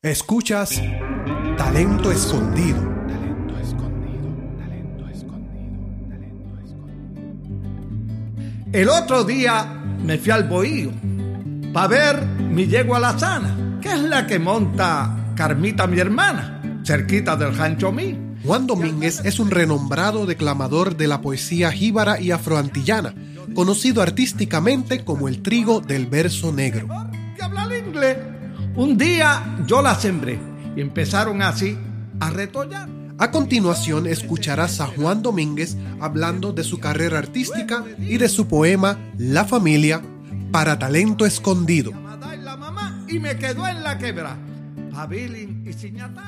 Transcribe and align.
Escuchas 0.00 0.80
Talento 1.56 2.12
Escondido. 2.12 2.78
Talento 3.08 3.58
escondido, 3.58 4.28
talento 4.56 5.08
escondido, 5.08 6.08
talento 6.08 6.58
escondido. 6.64 7.58
El 8.72 8.90
otro 8.90 9.24
día 9.24 9.64
me 10.04 10.18
fui 10.18 10.30
al 10.30 10.44
bohío 10.44 10.92
para 11.72 11.88
ver 11.88 12.24
mi 12.24 12.68
yegua 12.68 13.00
la 13.00 13.18
sana, 13.18 13.80
que 13.82 13.92
es 13.92 14.00
la 14.02 14.24
que 14.28 14.38
monta 14.38 15.32
Carmita 15.34 15.88
mi 15.88 15.98
hermana, 15.98 16.80
cerquita 16.84 17.34
del 17.34 17.56
rancho 17.56 17.90
mí. 17.90 18.16
Juan 18.44 18.68
Domínguez 18.68 19.22
es 19.24 19.40
un 19.40 19.50
renombrado 19.50 20.26
declamador 20.26 20.96
de 20.96 21.08
la 21.08 21.20
poesía 21.20 21.72
jíbara 21.72 22.20
y 22.20 22.30
afroantillana, 22.30 23.16
conocido 23.52 24.00
artísticamente 24.00 25.04
como 25.04 25.26
el 25.26 25.42
trigo 25.42 25.80
del 25.80 26.06
verso 26.06 26.52
negro. 26.52 26.86
Que 27.34 27.42
habla 27.42 27.64
el 27.64 27.84
inglés. 27.84 28.37
Un 28.78 28.96
día 28.96 29.58
yo 29.66 29.82
la 29.82 29.96
sembré 29.96 30.38
y 30.76 30.80
empezaron 30.80 31.42
así 31.42 31.76
a 32.20 32.30
retollar. 32.30 32.88
A 33.18 33.32
continuación 33.32 34.06
escucharás 34.06 34.80
a 34.80 34.86
Juan 34.86 35.20
Domínguez 35.20 35.76
hablando 35.98 36.52
de 36.52 36.62
su 36.62 36.78
carrera 36.78 37.18
artística 37.18 37.84
y 37.98 38.18
de 38.18 38.28
su 38.28 38.46
poema 38.46 38.96
La 39.18 39.44
familia 39.44 40.00
para 40.52 40.78
talento 40.78 41.26
escondido. 41.26 41.90
Y 43.08 43.18
me 43.18 43.36
quedó 43.36 43.66
en 43.66 43.82
la 43.82 43.98
quebra. 43.98 44.38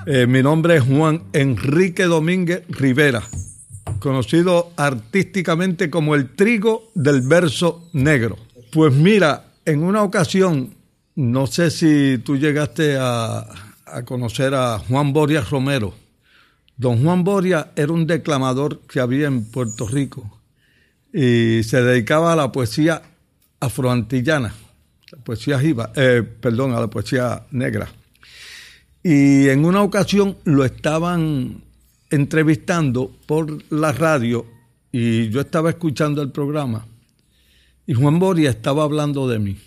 Eh, 0.07 0.27
mi 0.27 0.43
nombre 0.43 0.79
es 0.79 0.83
Juan 0.83 1.23
Enrique 1.33 2.03
Domínguez 2.07 2.65
Rivera, 2.69 3.23
conocido 4.01 4.73
artísticamente 4.77 5.89
como 5.89 6.17
el 6.17 6.35
trigo 6.35 6.91
del 6.97 7.23
verso 7.23 7.89
negro. 7.93 8.37
Pues 8.73 8.93
mira, 8.93 9.53
en 9.65 9.85
una 9.85 10.03
ocasión, 10.03 10.80
no 11.21 11.47
sé 11.47 11.71
si 11.71 12.17
tú 12.25 12.39
llegaste 12.39 12.97
a, 12.99 13.47
conocer 14.07 14.55
a 14.55 14.79
Juan 14.79 15.13
Boria 15.13 15.43
Romero. 15.43 15.95
Don 16.79 17.05
Juan 17.05 17.25
Boria 17.25 17.73
era 17.77 17.93
un 17.93 18.07
declamador 18.07 18.81
que 18.89 19.01
había 19.01 19.27
en 19.27 19.45
Puerto 19.45 19.87
Rico 19.87 20.41
y 21.13 21.63
se 21.63 21.83
dedicaba 21.83 22.33
a 22.33 22.37
la 22.37 22.51
poesía 22.51 23.03
afroantillana, 23.61 24.55
la 25.13 25.19
poesía 25.19 25.61
jiba, 25.61 25.93
eh, 25.95 26.23
perdón, 26.23 26.73
a 26.73 26.81
la 26.81 26.87
poesía 26.87 27.45
negra. 27.51 27.91
Y 29.03 29.49
en 29.49 29.67
una 29.67 29.83
ocasión 29.83 30.39
lo 30.45 30.65
estaban 30.65 31.63
entrevistando 32.09 33.11
por 33.27 33.63
la 33.71 33.93
radio 33.93 34.47
y 34.91 35.29
yo 35.29 35.43
estaba 35.43 35.69
escuchando 35.69 36.23
el 36.23 36.31
programa 36.31 36.87
y 37.87 37.93
Juan 37.93 38.19
Boria 38.19 38.49
estaba 38.49 38.85
hablando 38.85 39.29
de 39.29 39.39
mí, 39.39 39.59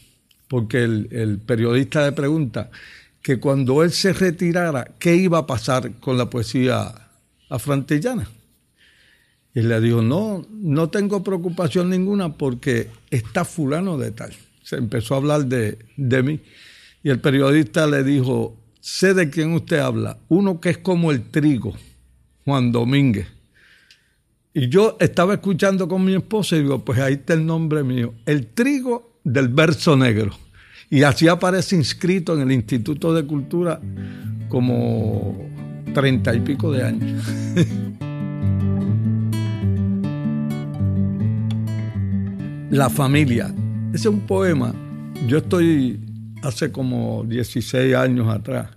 porque 0.53 0.83
el, 0.83 1.39
periodista 1.43 2.05
le 2.05 2.11
pregunta 2.11 2.69
que 3.23 3.39
cuando 3.39 3.81
él 3.81 3.91
se 3.91 4.13
retirara, 4.13 4.87
¿qué 4.99 5.15
iba 5.15 5.39
a 5.39 5.47
pasar 5.47 5.93
con 5.93 6.15
la 6.15 6.29
poesía 6.29 6.93
afroantillana? 7.49 8.29
Y 9.55 9.61
le 9.61 9.81
dijo, 9.81 10.03
no, 10.03 10.45
no 10.51 10.91
tengo 10.91 11.23
preocupación 11.23 11.89
ninguna 11.89 12.33
porque 12.33 12.91
está 13.09 13.45
fulano 13.45 13.97
de 13.97 14.11
tal. 14.11 14.31
Se 14.61 14.75
empezó 14.75 15.15
a 15.15 15.17
hablar 15.17 15.47
de, 15.47 15.79
de 15.97 16.21
mí. 16.21 16.39
Y 17.01 17.09
el 17.09 17.19
periodista 17.19 17.87
le 17.87 18.03
dijo, 18.03 18.55
sé 18.79 19.15
de 19.15 19.31
quién 19.31 19.53
usted 19.53 19.79
habla, 19.79 20.19
uno 20.27 20.61
que 20.61 20.69
es 20.69 20.77
como 20.77 21.09
el 21.09 21.31
trigo, 21.31 21.73
Juan 22.45 22.71
Domínguez. 22.71 23.25
Y 24.53 24.69
yo 24.69 24.97
estaba 24.99 25.33
escuchando 25.33 25.87
con 25.87 26.05
mi 26.05 26.13
esposa 26.13 26.57
y 26.57 26.61
digo, 26.61 26.85
pues 26.85 26.99
ahí 26.99 27.13
está 27.13 27.33
el 27.33 27.43
nombre 27.43 27.81
mío, 27.81 28.13
el 28.27 28.45
trigo 28.45 29.17
del 29.23 29.47
verso 29.47 29.97
negro. 29.97 30.42
Y 30.93 31.01
así 31.01 31.27
aparece 31.27 31.75
inscrito 31.75 32.35
en 32.35 32.41
el 32.41 32.51
Instituto 32.51 33.15
de 33.15 33.25
Cultura 33.25 33.81
como 34.47 35.49
treinta 35.91 36.35
y 36.35 36.39
pico 36.41 36.71
de 36.71 36.83
años. 36.83 37.25
La 42.69 42.91
familia. 42.91 43.51
Ese 43.91 44.01
es 44.01 44.05
un 44.05 44.27
poema. 44.27 44.71
Yo 45.27 45.39
estoy 45.39 45.99
hace 46.43 46.71
como 46.71 47.23
16 47.23 47.95
años 47.95 48.27
atrás 48.27 48.69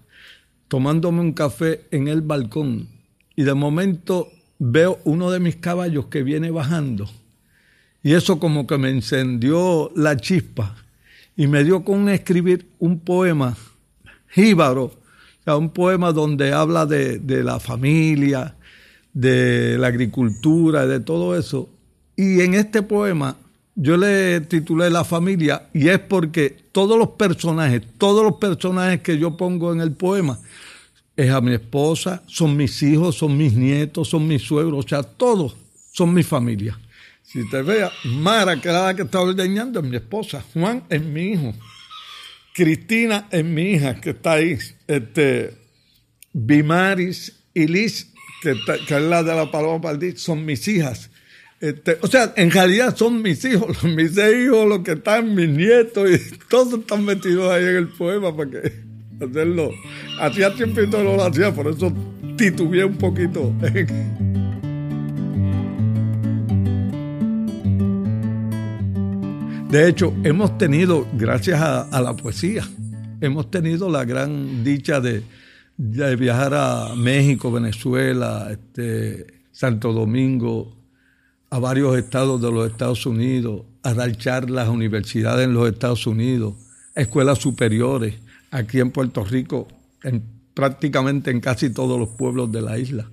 tomándome 0.68 1.20
un 1.20 1.34
café 1.34 1.82
en 1.90 2.08
el 2.08 2.22
balcón 2.22 2.88
y 3.36 3.42
de 3.42 3.52
momento 3.52 4.32
veo 4.58 5.00
uno 5.04 5.30
de 5.30 5.38
mis 5.38 5.56
caballos 5.56 6.06
que 6.06 6.22
viene 6.22 6.50
bajando 6.50 7.10
y 8.02 8.14
eso 8.14 8.40
como 8.40 8.66
que 8.66 8.78
me 8.78 8.88
encendió 8.88 9.92
la 9.94 10.16
chispa 10.16 10.85
y 11.36 11.46
me 11.46 11.64
dio 11.64 11.84
con 11.84 12.08
escribir 12.08 12.68
un 12.78 12.98
poema 12.98 13.56
jíbaro, 14.28 14.84
o 14.84 14.92
sea, 15.44 15.56
un 15.56 15.70
poema 15.70 16.12
donde 16.12 16.52
habla 16.52 16.86
de, 16.86 17.18
de 17.18 17.42
la 17.44 17.60
familia, 17.60 18.56
de 19.12 19.78
la 19.78 19.88
agricultura, 19.88 20.86
de 20.86 21.00
todo 21.00 21.38
eso. 21.38 21.68
Y 22.16 22.40
en 22.40 22.54
este 22.54 22.82
poema 22.82 23.36
yo 23.74 23.96
le 23.98 24.40
titulé 24.40 24.88
La 24.90 25.04
familia 25.04 25.68
y 25.74 25.88
es 25.88 25.98
porque 25.98 26.56
todos 26.72 26.98
los 26.98 27.10
personajes, 27.10 27.82
todos 27.98 28.24
los 28.24 28.36
personajes 28.36 29.02
que 29.02 29.18
yo 29.18 29.36
pongo 29.36 29.72
en 29.72 29.82
el 29.82 29.92
poema, 29.92 30.38
es 31.16 31.30
a 31.30 31.40
mi 31.40 31.54
esposa, 31.54 32.22
son 32.26 32.56
mis 32.56 32.82
hijos, 32.82 33.16
son 33.16 33.36
mis 33.36 33.54
nietos, 33.54 34.08
son 34.08 34.26
mis 34.26 34.42
suegros, 34.42 34.84
o 34.84 34.88
sea, 34.88 35.02
todos 35.02 35.56
son 35.92 36.12
mi 36.12 36.22
familia. 36.22 36.78
Si 37.26 37.48
te 37.50 37.60
veas, 37.60 37.92
Mara, 38.04 38.60
que 38.60 38.68
era 38.68 38.84
la 38.84 38.94
que 38.94 39.02
estaba 39.02 39.24
ordeñando, 39.24 39.80
es 39.80 39.86
mi 39.86 39.96
esposa, 39.96 40.44
Juan 40.54 40.84
es 40.88 41.02
mi 41.02 41.32
hijo, 41.32 41.52
Cristina 42.54 43.26
es 43.32 43.44
mi 43.44 43.72
hija, 43.72 44.00
que 44.00 44.10
está 44.10 44.34
ahí, 44.34 44.56
este, 44.86 45.58
Bimaris 46.32 47.44
y 47.52 47.66
Liz, 47.66 48.12
que, 48.42 48.54
que 48.86 48.96
es 48.96 49.02
la 49.02 49.24
de 49.24 49.34
la 49.34 49.50
Paloma 49.50 49.80
Paldí, 49.80 50.16
son 50.16 50.44
mis 50.44 50.68
hijas. 50.68 51.10
Este, 51.60 51.98
o 52.00 52.06
sea, 52.06 52.32
en 52.36 52.52
realidad 52.52 52.96
son 52.96 53.20
mis 53.20 53.44
hijos, 53.44 53.82
mis 53.84 54.14
seis 54.14 54.46
hijos, 54.46 54.68
los 54.68 54.80
que 54.80 54.92
están, 54.92 55.34
mis 55.34 55.48
nietos, 55.48 56.08
y 56.08 56.38
todos 56.48 56.78
están 56.78 57.04
metidos 57.04 57.50
ahí 57.50 57.64
en 57.64 57.76
el 57.76 57.88
poema 57.88 58.36
para 58.36 58.50
que 58.50 58.72
hacerlo. 59.20 59.72
Hacía 60.20 60.54
tiempo 60.54 60.80
y 60.80 60.86
no 60.86 61.02
lo 61.02 61.24
hacía, 61.24 61.52
por 61.52 61.66
eso 61.66 61.92
titubeé 62.36 62.84
un 62.84 62.96
poquito. 62.96 63.52
De 69.70 69.88
hecho, 69.88 70.14
hemos 70.22 70.56
tenido, 70.58 71.08
gracias 71.14 71.60
a, 71.60 72.00
la 72.00 72.14
poesía, 72.14 72.64
hemos 73.20 73.50
tenido 73.50 73.90
la 73.90 74.04
gran 74.04 74.62
dicha 74.62 75.00
de, 75.00 75.24
de 75.76 76.14
viajar 76.14 76.54
a 76.54 76.94
México, 76.94 77.50
Venezuela, 77.50 78.48
este, 78.50 79.26
Santo 79.50 79.92
Domingo, 79.92 80.76
a 81.50 81.58
varios 81.58 81.98
estados 81.98 82.40
de 82.40 82.52
los 82.52 82.70
Estados 82.70 83.06
Unidos, 83.06 83.62
a 83.82 83.92
dar 83.92 84.16
charlas 84.16 84.68
universidades 84.68 85.46
en 85.46 85.54
los 85.54 85.68
Estados 85.68 86.06
Unidos, 86.06 86.54
escuelas 86.94 87.38
superiores, 87.38 88.14
aquí 88.52 88.78
en 88.78 88.92
Puerto 88.92 89.24
Rico, 89.24 89.66
en, 90.04 90.22
prácticamente 90.54 91.32
en 91.32 91.40
casi 91.40 91.70
todos 91.70 91.98
los 91.98 92.10
pueblos 92.10 92.52
de 92.52 92.62
la 92.62 92.78
isla. 92.78 93.10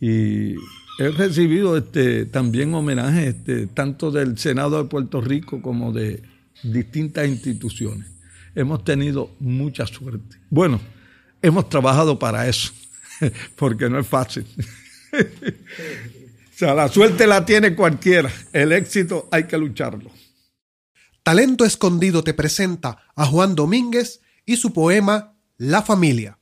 Y 0.00 0.54
he 0.98 1.08
recibido 1.10 1.76
este, 1.76 2.26
también 2.26 2.74
homenajes 2.74 3.34
este, 3.34 3.66
tanto 3.66 4.10
del 4.10 4.38
Senado 4.38 4.82
de 4.82 4.88
Puerto 4.88 5.20
Rico 5.20 5.60
como 5.60 5.92
de 5.92 6.22
distintas 6.62 7.28
instituciones. 7.28 8.06
Hemos 8.54 8.84
tenido 8.84 9.30
mucha 9.40 9.86
suerte. 9.86 10.36
Bueno, 10.50 10.80
hemos 11.42 11.68
trabajado 11.68 12.18
para 12.18 12.48
eso, 12.48 12.72
porque 13.56 13.88
no 13.90 13.98
es 13.98 14.06
fácil. 14.06 14.46
O 16.54 16.56
sea, 16.56 16.72
la 16.72 16.86
suerte 16.86 17.26
la 17.26 17.44
tiene 17.44 17.74
cualquiera. 17.74 18.30
El 18.52 18.70
éxito 18.70 19.28
hay 19.32 19.48
que 19.48 19.58
lucharlo. 19.58 20.12
Talento 21.24 21.64
Escondido 21.64 22.22
te 22.22 22.32
presenta 22.32 23.08
a 23.16 23.26
Juan 23.26 23.56
Domínguez 23.56 24.20
y 24.46 24.56
su 24.56 24.72
poema 24.72 25.34
La 25.56 25.82
familia. 25.82 26.38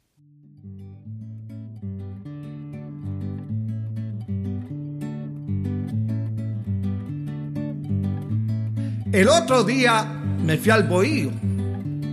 El 9.13 9.29
otro 9.29 9.63
día 9.63 10.07
me 10.43 10.57
fui 10.57 10.71
al 10.71 10.85
bohío 10.85 11.31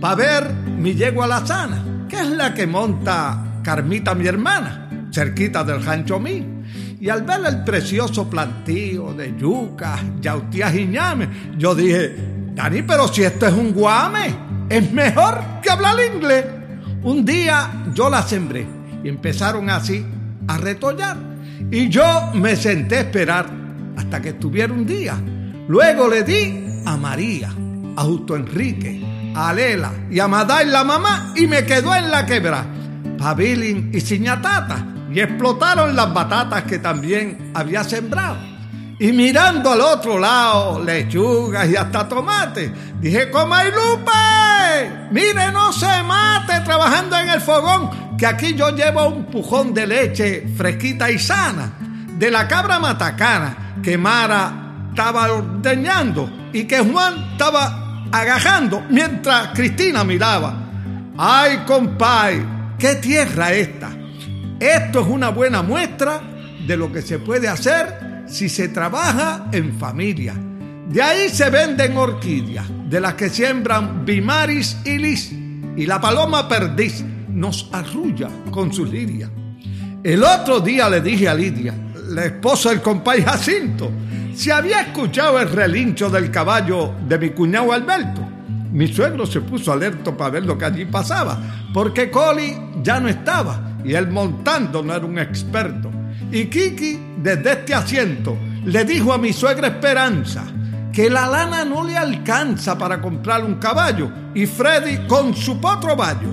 para 0.02 0.14
ver 0.16 0.52
mi 0.52 0.94
yegua 0.94 1.26
la 1.26 1.46
sana, 1.46 2.06
que 2.06 2.20
es 2.20 2.28
la 2.28 2.52
que 2.52 2.66
monta 2.66 3.60
Carmita 3.62 4.14
mi 4.14 4.26
hermana, 4.26 5.08
cerquita 5.10 5.64
del 5.64 5.82
rancho 5.82 6.20
mí. 6.20 6.44
Y 7.00 7.08
al 7.08 7.22
ver 7.22 7.40
el 7.46 7.64
precioso 7.64 8.28
plantío 8.28 9.14
de 9.14 9.34
yucas, 9.34 9.98
yautías 10.20 10.74
y 10.74 10.86
ñames, 10.88 11.28
yo 11.56 11.74
dije, 11.74 12.14
Dani, 12.54 12.82
pero 12.82 13.08
si 13.08 13.22
esto 13.22 13.46
es 13.46 13.54
un 13.54 13.72
guame, 13.72 14.34
es 14.68 14.92
mejor 14.92 15.42
que 15.62 15.70
hablar 15.70 15.96
inglés. 16.14 16.44
Un 17.02 17.24
día 17.24 17.84
yo 17.94 18.10
la 18.10 18.20
sembré 18.20 18.66
y 19.02 19.08
empezaron 19.08 19.70
así 19.70 20.04
a 20.46 20.58
retollar. 20.58 21.16
Y 21.70 21.88
yo 21.88 22.30
me 22.34 22.56
senté 22.56 22.96
a 22.96 23.00
esperar 23.00 23.46
hasta 23.96 24.20
que 24.20 24.30
estuviera 24.30 24.70
un 24.70 24.84
día. 24.84 25.18
Luego 25.66 26.06
le 26.06 26.24
di 26.24 26.69
a 26.90 26.96
María, 26.96 27.54
a 27.96 28.02
Justo 28.02 28.34
Enrique, 28.34 29.32
a 29.36 29.52
Lela 29.52 29.92
y 30.10 30.18
a 30.18 30.26
Maday 30.26 30.66
la 30.66 30.82
mamá 30.82 31.32
y 31.36 31.46
me 31.46 31.64
quedó 31.64 31.94
en 31.94 32.10
la 32.10 32.26
quebra. 32.26 32.66
pabilin 33.16 33.90
y 33.94 34.00
ciñatata 34.00 34.84
y 35.12 35.20
explotaron 35.20 35.94
las 35.94 36.12
batatas 36.12 36.64
que 36.64 36.78
también 36.78 37.52
había 37.54 37.84
sembrado. 37.84 38.38
Y 38.98 39.12
mirando 39.12 39.70
al 39.70 39.80
otro 39.80 40.18
lado, 40.18 40.82
lechugas 40.82 41.70
y 41.70 41.76
hasta 41.76 42.08
tomate, 42.08 42.72
dije, 43.00 43.26
Lupe, 43.26 45.08
mire, 45.12 45.52
no 45.52 45.72
se 45.72 46.02
mate 46.02 46.60
trabajando 46.64 47.16
en 47.16 47.30
el 47.30 47.40
fogón, 47.40 48.16
que 48.18 48.26
aquí 48.26 48.54
yo 48.54 48.70
llevo 48.70 49.06
un 49.08 49.26
pujón 49.26 49.72
de 49.72 49.86
leche 49.86 50.46
fresquita 50.56 51.10
y 51.10 51.18
sana, 51.18 51.72
de 52.18 52.30
la 52.30 52.46
cabra 52.46 52.78
matacana, 52.78 53.80
que 53.82 53.96
Mara 53.96 54.88
estaba 54.90 55.32
ordeñando 55.32 56.39
y 56.52 56.64
que 56.64 56.80
Juan 56.80 57.32
estaba 57.32 58.06
agajando 58.12 58.84
mientras 58.90 59.48
Cristina 59.48 60.04
miraba. 60.04 60.54
¡Ay, 61.16 61.58
compay! 61.66 62.42
¿Qué 62.78 62.96
tierra 62.96 63.52
esta? 63.52 63.90
Esto 64.58 65.00
es 65.00 65.06
una 65.06 65.30
buena 65.30 65.62
muestra 65.62 66.20
de 66.66 66.76
lo 66.76 66.92
que 66.92 67.02
se 67.02 67.18
puede 67.18 67.48
hacer 67.48 68.24
si 68.26 68.48
se 68.48 68.68
trabaja 68.68 69.46
en 69.52 69.78
familia. 69.78 70.34
De 70.88 71.02
ahí 71.02 71.28
se 71.28 71.50
venden 71.50 71.96
orquídeas, 71.96 72.66
de 72.88 73.00
las 73.00 73.14
que 73.14 73.28
siembran 73.28 74.04
bimaris 74.04 74.76
y 74.84 74.98
lis, 74.98 75.32
y 75.32 75.86
la 75.86 76.00
paloma 76.00 76.48
perdiz 76.48 77.04
nos 77.28 77.68
arrulla 77.72 78.28
con 78.50 78.72
su 78.72 78.84
liria. 78.84 79.30
El 80.02 80.24
otro 80.24 80.60
día 80.60 80.88
le 80.88 81.00
dije 81.00 81.28
a 81.28 81.34
Lidia, 81.34 81.74
la 82.08 82.24
esposa 82.24 82.70
del 82.70 82.80
compay 82.80 83.22
Jacinto, 83.22 83.90
si 84.40 84.50
había 84.50 84.80
escuchado 84.80 85.38
el 85.38 85.50
relincho 85.50 86.08
del 86.08 86.30
caballo 86.30 86.94
de 87.06 87.18
mi 87.18 87.28
cuñado 87.28 87.74
Alberto. 87.74 88.26
Mi 88.72 88.88
suegro 88.88 89.26
se 89.26 89.42
puso 89.42 89.70
alerta 89.70 90.16
para 90.16 90.30
ver 90.30 90.46
lo 90.46 90.56
que 90.56 90.64
allí 90.64 90.86
pasaba, 90.86 91.38
porque 91.74 92.10
Coli 92.10 92.56
ya 92.82 93.00
no 93.00 93.08
estaba 93.08 93.74
y 93.84 93.92
él 93.92 94.08
montando 94.08 94.82
no 94.82 94.94
era 94.94 95.04
un 95.04 95.18
experto. 95.18 95.90
Y 96.32 96.46
Kiki, 96.46 96.98
desde 97.18 97.52
este 97.52 97.74
asiento, 97.74 98.34
le 98.64 98.82
dijo 98.86 99.12
a 99.12 99.18
mi 99.18 99.34
suegra 99.34 99.68
Esperanza 99.68 100.44
que 100.90 101.10
la 101.10 101.26
lana 101.26 101.66
no 101.66 101.84
le 101.84 101.98
alcanza 101.98 102.78
para 102.78 102.98
comprar 102.98 103.44
un 103.44 103.56
caballo 103.56 104.10
y 104.34 104.46
Freddy 104.46 105.06
con 105.06 105.36
su 105.36 105.60
potro 105.60 105.94
vallo, 105.94 106.30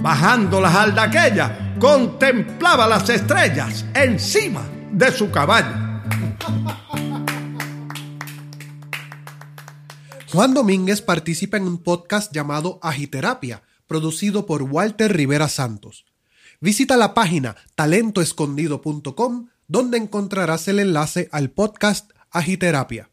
bajando 0.00 0.62
las 0.62 0.74
aldaquellas, 0.74 1.50
contemplaba 1.78 2.88
las 2.88 3.06
estrellas 3.10 3.84
encima 3.92 4.62
de 4.90 5.12
su 5.12 5.30
caballo. 5.30 5.90
Juan 10.32 10.54
Domínguez 10.54 11.02
participa 11.02 11.56
en 11.56 11.64
un 11.64 11.78
podcast 11.78 12.32
llamado 12.32 12.78
Agiterapia, 12.82 13.64
producido 13.88 14.46
por 14.46 14.62
Walter 14.62 15.12
Rivera 15.12 15.48
Santos. 15.48 16.04
Visita 16.60 16.96
la 16.96 17.14
página 17.14 17.56
talentoescondido.com 17.74 19.48
donde 19.66 19.98
encontrarás 19.98 20.68
el 20.68 20.78
enlace 20.78 21.28
al 21.32 21.50
podcast 21.50 22.12
Agiterapia. 22.30 23.10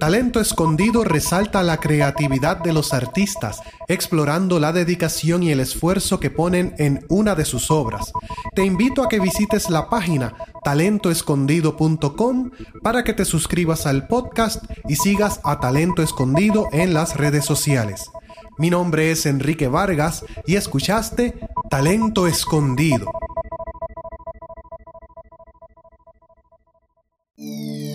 Talento 0.00 0.40
Escondido 0.40 1.04
resalta 1.04 1.62
la 1.62 1.76
creatividad 1.76 2.56
de 2.56 2.72
los 2.72 2.94
artistas, 2.94 3.60
explorando 3.86 4.58
la 4.58 4.72
dedicación 4.72 5.42
y 5.42 5.50
el 5.50 5.60
esfuerzo 5.60 6.18
que 6.18 6.30
ponen 6.30 6.74
en 6.78 7.04
una 7.10 7.34
de 7.34 7.44
sus 7.44 7.70
obras. 7.70 8.10
Te 8.54 8.64
invito 8.64 9.02
a 9.02 9.10
que 9.10 9.20
visites 9.20 9.68
la 9.68 9.90
página 9.90 10.34
talentoescondido.com 10.62 12.50
para 12.82 13.04
que 13.04 13.12
te 13.12 13.24
suscribas 13.24 13.86
al 13.86 14.06
podcast 14.06 14.64
y 14.88 14.96
sigas 14.96 15.40
a 15.44 15.60
Talento 15.60 16.02
Escondido 16.02 16.68
en 16.72 16.94
las 16.94 17.16
redes 17.16 17.44
sociales. 17.44 18.10
Mi 18.58 18.70
nombre 18.70 19.10
es 19.10 19.26
Enrique 19.26 19.68
Vargas 19.68 20.24
y 20.46 20.56
escuchaste 20.56 21.34
Talento 21.70 22.26
Escondido. 22.26 23.10